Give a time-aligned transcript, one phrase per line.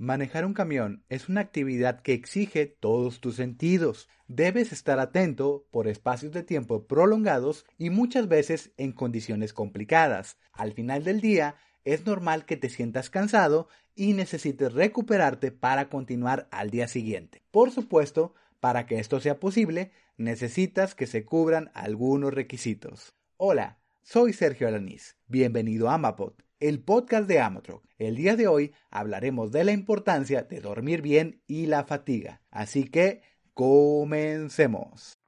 [0.00, 4.08] Manejar un camión es una actividad que exige todos tus sentidos.
[4.28, 10.38] Debes estar atento por espacios de tiempo prolongados y muchas veces en condiciones complicadas.
[10.52, 13.66] Al final del día, es normal que te sientas cansado
[13.96, 17.42] y necesites recuperarte para continuar al día siguiente.
[17.50, 23.16] Por supuesto, para que esto sea posible, necesitas que se cubran algunos requisitos.
[23.36, 25.16] Hola, soy Sergio Alanís.
[25.26, 27.84] Bienvenido a Amapod el podcast de Amatroc.
[27.98, 32.42] El día de hoy hablaremos de la importancia de dormir bien y la fatiga.
[32.50, 33.22] Así que
[33.54, 35.18] comencemos.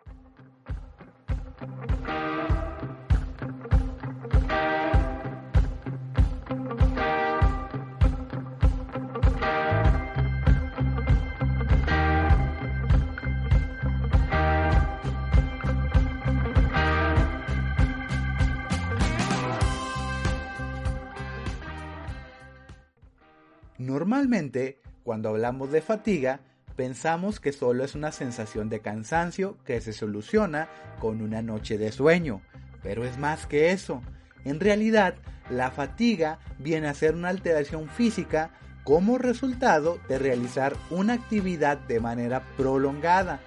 [24.10, 26.40] Normalmente, cuando hablamos de fatiga,
[26.74, 31.92] pensamos que solo es una sensación de cansancio que se soluciona con una noche de
[31.92, 32.42] sueño,
[32.82, 34.02] pero es más que eso.
[34.44, 35.14] En realidad,
[35.48, 38.50] la fatiga viene a ser una alteración física
[38.82, 43.38] como resultado de realizar una actividad de manera prolongada.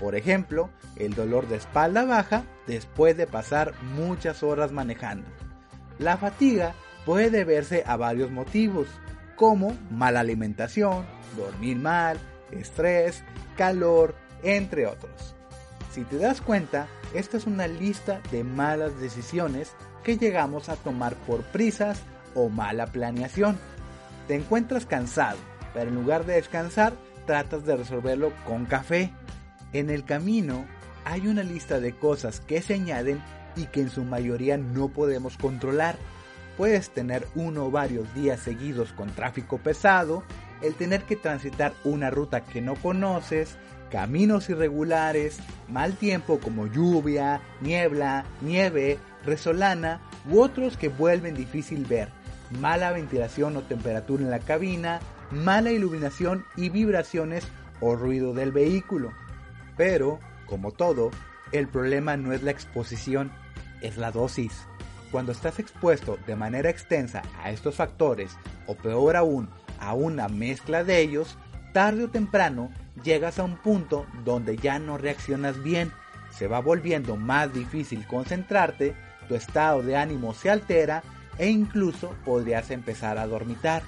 [0.00, 5.28] Por ejemplo, el dolor de espalda baja después de pasar muchas horas manejando.
[6.00, 6.74] La fatiga
[7.06, 8.88] puede deberse a varios motivos,
[9.38, 12.18] como mala alimentación, dormir mal,
[12.50, 13.22] estrés,
[13.56, 15.36] calor, entre otros.
[15.92, 19.72] Si te das cuenta, esta es una lista de malas decisiones
[20.02, 22.00] que llegamos a tomar por prisas
[22.34, 23.56] o mala planeación.
[24.26, 25.38] Te encuentras cansado,
[25.72, 29.12] pero en lugar de descansar, tratas de resolverlo con café.
[29.72, 30.66] En el camino
[31.04, 33.22] hay una lista de cosas que se añaden
[33.54, 35.96] y que en su mayoría no podemos controlar
[36.58, 40.24] puedes tener uno o varios días seguidos con tráfico pesado,
[40.60, 43.56] el tener que transitar una ruta que no conoces,
[43.92, 52.10] caminos irregulares, mal tiempo como lluvia, niebla, nieve, resolana u otros que vuelven difícil ver,
[52.60, 54.98] mala ventilación o temperatura en la cabina,
[55.30, 57.46] mala iluminación y vibraciones
[57.80, 59.12] o ruido del vehículo.
[59.76, 61.12] Pero, como todo,
[61.52, 63.30] el problema no es la exposición,
[63.80, 64.66] es la dosis.
[65.10, 68.36] Cuando estás expuesto de manera extensa a estos factores,
[68.66, 69.48] o peor aún,
[69.80, 71.38] a una mezcla de ellos,
[71.72, 72.70] tarde o temprano
[73.02, 75.92] llegas a un punto donde ya no reaccionas bien,
[76.30, 78.94] se va volviendo más difícil concentrarte,
[79.28, 81.02] tu estado de ánimo se altera
[81.38, 83.82] e incluso podrías empezar a dormitar.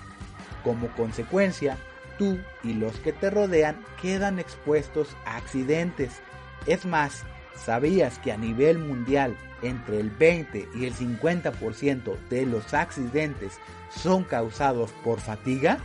[0.64, 1.76] Como consecuencia,
[2.19, 6.20] tú y los que te rodean quedan expuestos a accidentes.
[6.66, 7.25] Es más,
[7.56, 13.59] ¿sabías que a nivel mundial entre el 20 y el 50% de los accidentes
[13.91, 15.78] son causados por fatiga?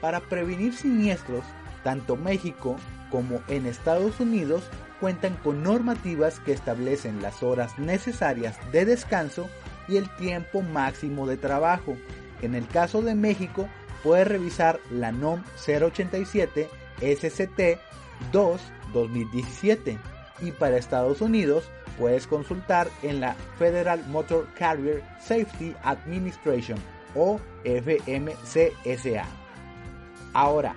[0.00, 1.44] Para prevenir siniestros,
[1.82, 2.76] tanto México
[3.10, 4.64] como en Estados Unidos
[5.00, 9.48] cuentan con normativas que establecen las horas necesarias de descanso
[9.88, 11.96] y el tiempo máximo de trabajo.
[12.40, 13.68] En el caso de México,
[14.02, 16.68] puede revisar la NOM 087
[17.00, 17.78] SCT
[18.32, 18.60] 2
[18.92, 19.98] 2017
[20.42, 21.64] y para Estados Unidos
[21.98, 26.78] puedes consultar en la Federal Motor Carrier Safety Administration
[27.14, 29.24] o FMCSA.
[30.34, 30.74] Ahora,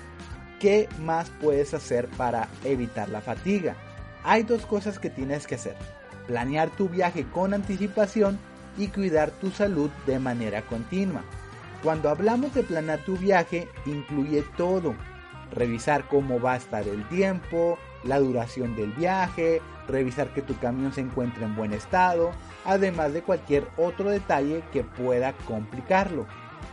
[0.60, 3.76] ¿qué más puedes hacer para evitar la fatiga?
[4.24, 5.76] Hay dos cosas que tienes que hacer.
[6.28, 8.40] Planear tu viaje con anticipación
[8.78, 11.24] y cuidar tu salud de manera continua.
[11.84, 14.96] Cuando hablamos de planear tu viaje, incluye todo.
[15.52, 20.94] Revisar cómo va a estar el tiempo, la duración del viaje, revisar que tu camión
[20.94, 22.32] se encuentre en buen estado,
[22.64, 26.26] además de cualquier otro detalle que pueda complicarlo.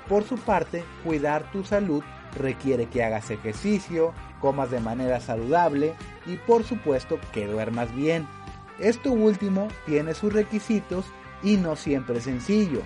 [0.08, 2.02] Por su parte, cuidar tu salud
[2.38, 5.94] requiere que hagas ejercicio, comas de manera saludable
[6.26, 8.26] y por supuesto que duermas bien.
[8.78, 11.04] Esto último tiene sus requisitos
[11.42, 12.82] y no siempre es sencillo.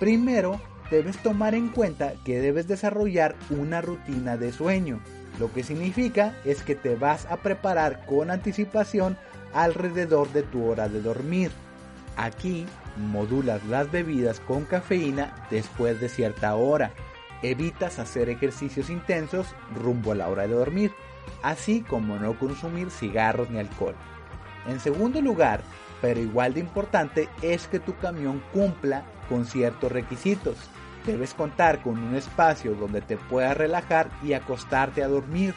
[0.00, 0.60] Primero,
[0.90, 5.00] debes tomar en cuenta que debes desarrollar una rutina de sueño.
[5.38, 9.16] Lo que significa es que te vas a preparar con anticipación
[9.52, 11.50] alrededor de tu hora de dormir.
[12.16, 16.92] Aquí modulas las bebidas con cafeína después de cierta hora.
[17.42, 20.92] Evitas hacer ejercicios intensos rumbo a la hora de dormir,
[21.42, 23.94] así como no consumir cigarros ni alcohol.
[24.66, 25.62] En segundo lugar,
[26.00, 30.56] pero igual de importante, es que tu camión cumpla con ciertos requisitos.
[31.08, 35.54] Debes contar con un espacio donde te puedas relajar y acostarte a dormir.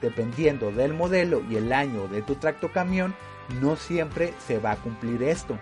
[0.00, 3.12] Dependiendo del modelo y el año de tu tracto camión,
[3.60, 5.58] no siempre se va a cumplir esto.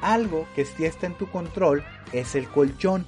[0.00, 1.82] Algo que sí está en tu control
[2.12, 3.04] es el colchón.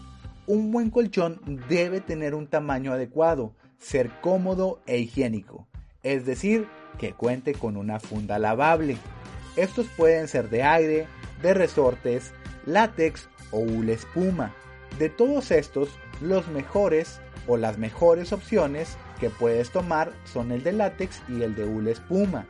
[0.48, 5.68] Un buen colchón debe tener un tamaño adecuado, ser cómodo e higiénico,
[6.02, 6.66] es decir,
[6.98, 8.96] que cuente con una funda lavable.
[9.54, 11.06] Estos pueden ser de aire,
[11.42, 12.32] de resortes,
[12.66, 14.52] látex o hule espuma.
[14.99, 15.88] De todos estos,
[16.20, 21.55] los mejores o las mejores opciones que puedes tomar son el de látex y el
[21.55, 22.46] de hule espuma.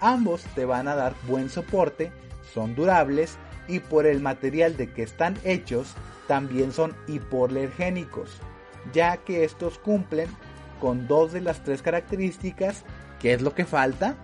[0.00, 2.10] Ambos te van a dar buen soporte,
[2.52, 3.36] son durables
[3.68, 5.94] y por el material de que están hechos
[6.26, 8.38] también son hipoalergénicos,
[8.92, 10.28] ya que estos cumplen
[10.80, 12.84] con dos de las tres características.
[13.20, 14.16] ¿Qué es lo que falta?